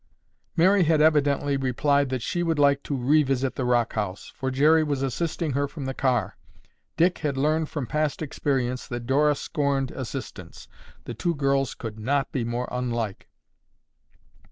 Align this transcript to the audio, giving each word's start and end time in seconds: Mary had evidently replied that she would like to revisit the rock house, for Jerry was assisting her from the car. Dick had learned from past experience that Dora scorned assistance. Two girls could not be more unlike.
Mary 0.55 0.81
had 0.85 0.99
evidently 0.99 1.55
replied 1.57 2.09
that 2.09 2.23
she 2.23 2.41
would 2.41 2.57
like 2.57 2.81
to 2.81 2.97
revisit 2.97 3.53
the 3.53 3.63
rock 3.65 3.93
house, 3.93 4.33
for 4.35 4.49
Jerry 4.49 4.83
was 4.83 5.03
assisting 5.03 5.51
her 5.51 5.67
from 5.67 5.85
the 5.85 5.93
car. 5.93 6.37
Dick 6.97 7.19
had 7.19 7.37
learned 7.37 7.69
from 7.69 7.85
past 7.85 8.23
experience 8.23 8.87
that 8.87 9.05
Dora 9.05 9.35
scorned 9.35 9.91
assistance. 9.91 10.67
Two 11.19 11.35
girls 11.35 11.75
could 11.75 11.99
not 11.99 12.31
be 12.31 12.43
more 12.43 12.67
unlike. 12.71 13.29